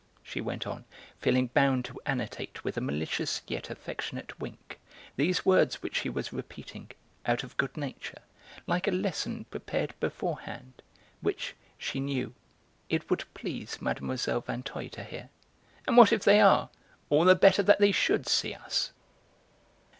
[0.23, 0.83] she went on,
[1.19, 4.79] feeling bound to annotate with a malicious yet affectionate wink
[5.15, 6.89] these words which she was repeating,
[7.27, 8.23] out of good nature,
[8.65, 10.81] like a lesson prepared beforehand
[11.21, 12.33] which, she knew,
[12.89, 13.95] it would please Mlle.
[14.41, 15.29] Vinteuil to hear.
[15.85, 16.71] "And what if they are?
[17.09, 18.93] All the better that they should see us."